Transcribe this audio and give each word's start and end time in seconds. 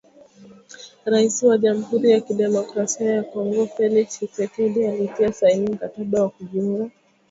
Raisi 1.05 1.45
wa 1.45 1.57
Jamhuri 1.57 2.11
ya 2.11 2.21
Kidemokrasia 2.21 3.09
ya 3.13 3.23
Kongo 3.23 3.67
Felix 3.67 4.07
Tchisekedi 4.09 4.85
alitia 4.85 5.33
saini 5.33 5.69
mkataba 5.71 6.21
wa 6.21 6.29
kujiunga 6.29 6.89